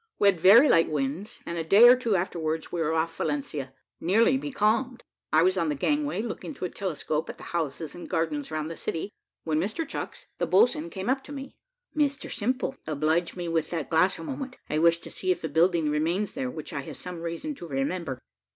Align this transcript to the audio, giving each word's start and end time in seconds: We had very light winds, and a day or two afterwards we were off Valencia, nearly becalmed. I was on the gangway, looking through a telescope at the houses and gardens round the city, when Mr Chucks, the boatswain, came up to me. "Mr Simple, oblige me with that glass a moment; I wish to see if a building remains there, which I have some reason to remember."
We 0.17 0.29
had 0.29 0.39
very 0.39 0.67
light 0.67 0.89
winds, 0.89 1.43
and 1.45 1.59
a 1.59 1.63
day 1.63 1.87
or 1.87 1.95
two 1.95 2.15
afterwards 2.15 2.71
we 2.71 2.81
were 2.81 2.91
off 2.91 3.15
Valencia, 3.17 3.71
nearly 3.99 4.35
becalmed. 4.35 5.03
I 5.31 5.43
was 5.43 5.59
on 5.59 5.69
the 5.69 5.75
gangway, 5.75 6.23
looking 6.23 6.55
through 6.55 6.69
a 6.69 6.71
telescope 6.71 7.29
at 7.29 7.37
the 7.37 7.43
houses 7.53 7.93
and 7.93 8.09
gardens 8.09 8.49
round 8.49 8.71
the 8.71 8.75
city, 8.77 9.11
when 9.43 9.59
Mr 9.59 9.87
Chucks, 9.87 10.25
the 10.39 10.47
boatswain, 10.47 10.89
came 10.89 11.07
up 11.07 11.23
to 11.25 11.31
me. 11.31 11.53
"Mr 11.95 12.31
Simple, 12.31 12.77
oblige 12.87 13.35
me 13.35 13.47
with 13.47 13.69
that 13.69 13.91
glass 13.91 14.17
a 14.17 14.23
moment; 14.23 14.57
I 14.71 14.79
wish 14.79 14.97
to 15.01 15.11
see 15.11 15.29
if 15.29 15.43
a 15.43 15.47
building 15.47 15.91
remains 15.91 16.33
there, 16.33 16.49
which 16.49 16.73
I 16.73 16.81
have 16.81 16.97
some 16.97 17.21
reason 17.21 17.53
to 17.53 17.67
remember." 17.67 18.17